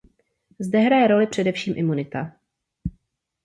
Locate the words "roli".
1.07-1.27